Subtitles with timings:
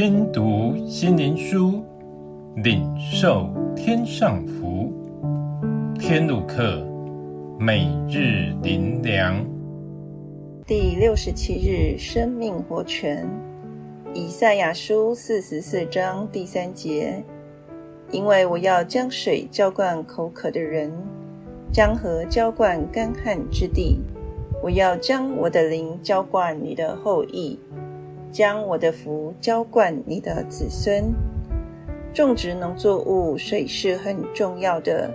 [0.00, 1.82] 听读心灵书，
[2.62, 4.92] 领受天上福。
[5.98, 6.86] 天路客，
[7.58, 9.44] 每日灵粮。
[10.64, 13.28] 第六十七日，生命活泉。
[14.14, 17.20] 以赛亚书四十四章第三节：
[18.12, 20.92] 因为我要将水浇灌口渴的人，
[21.72, 23.98] 将河浇灌干旱之地。
[24.62, 27.58] 我要将我的灵浇灌你的后裔，
[28.30, 31.12] 将我的福浇灌你的子孙。
[32.12, 35.10] 种植农作物，水是很重要的。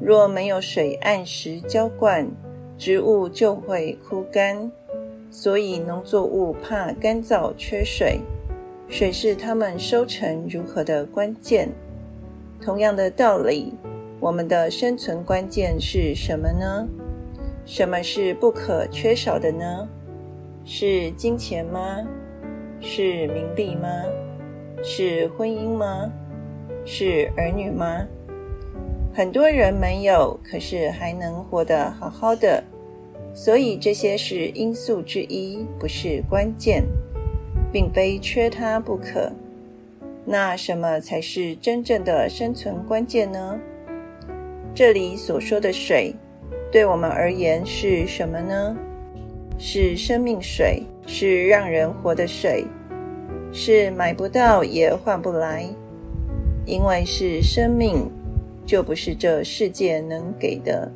[0.00, 2.28] 若没有水按时浇灌，
[2.76, 4.70] 植物就会枯干。
[5.30, 8.20] 所以农作物怕干燥缺水，
[8.88, 11.70] 水是它们收成如何的关键。
[12.60, 13.72] 同样的道理，
[14.20, 16.86] 我们的生存关键是什么呢？
[17.64, 19.88] 什么是不可缺少的呢？
[20.64, 22.06] 是金钱吗？
[22.82, 23.88] 是名利吗？
[24.82, 26.12] 是婚姻吗？
[26.84, 28.04] 是儿女吗？
[29.14, 32.62] 很多人没有，可是还能活得好好的。
[33.32, 36.82] 所以这些是因素之一，不是关键，
[37.72, 39.30] 并非缺它不可。
[40.24, 43.58] 那什么才是真正的生存关键呢？
[44.74, 46.14] 这里所说的水，
[46.70, 48.76] 对我们而言是什么呢？
[49.58, 52.64] 是生命水，是让人活的水，
[53.52, 55.64] 是买不到也换不来，
[56.66, 58.10] 因为是生命，
[58.66, 60.90] 就不是这世界能给的。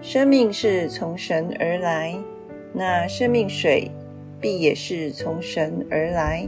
[0.00, 2.16] 生命是从神而来，
[2.72, 3.90] 那生命水
[4.40, 6.46] 必也是从神而来。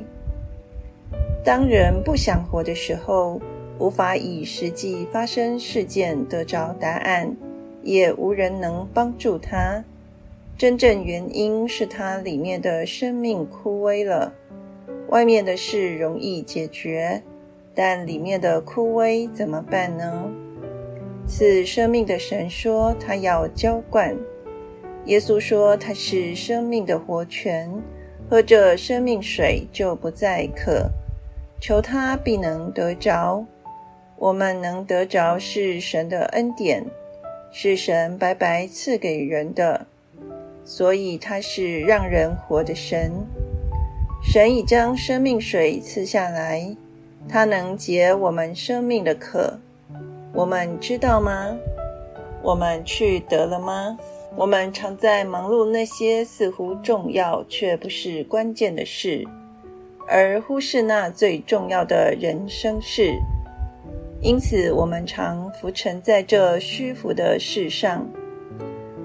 [1.45, 3.41] 当人不想活的时候，
[3.79, 7.37] 无法以实际发生事件得着答案，
[7.83, 9.85] 也无人能帮助他。
[10.57, 14.33] 真正原因是他里面的生命枯萎了。
[15.09, 17.23] 外面的事容易解决，
[17.75, 20.31] 但里面的枯萎怎么办呢？
[21.27, 24.17] 赐生命的神说：“他要浇灌。”
[25.07, 27.71] 耶稣说：“他是生命的活泉，
[28.31, 30.89] 喝这生命水就不再渴。
[31.61, 33.45] 求他必能得着。
[34.17, 36.85] 我们能得着是神的恩典，
[37.51, 39.87] 是神白白赐给人的，
[40.65, 43.13] 所以他是让人活的神。
[44.23, 46.75] 神已将生命水赐下来，
[47.29, 49.59] 他能解我们生命的渴。”
[50.33, 51.57] 我们知道吗？
[52.43, 53.97] 我们去得了吗？
[54.37, 59.25] 我们常在忙碌那些似乎重要却不是关键的事，
[60.09, 63.15] 而忽视那最重要的人生事。
[64.21, 68.05] 因此，我们常浮沉在这虚浮的事上，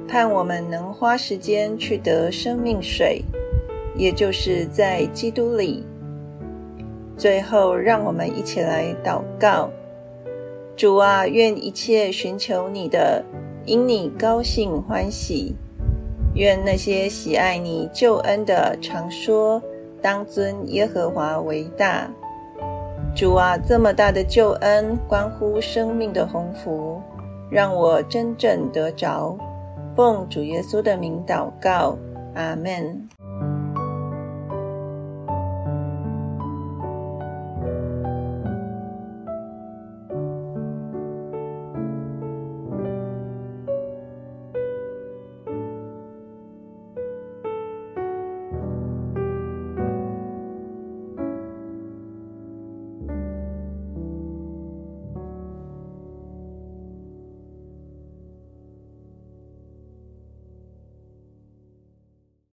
[0.10, 3.22] 盼我们能花时间去得生命水，
[3.96, 5.86] 也就是在基督里。
[7.16, 9.70] 最后，让我们一起来祷告。
[10.76, 13.24] 主啊，愿一切寻求你的，
[13.66, 15.54] 因你高兴欢喜；
[16.34, 19.62] 愿那些喜爱你救恩的，常说
[20.02, 22.10] 当尊耶和华为大。
[23.16, 27.00] 主啊，这么大的救恩，关乎生命的鸿福，
[27.52, 29.38] 让我真正得着。
[29.96, 31.98] 奉主耶稣的名祷告，
[32.36, 33.19] 阿门。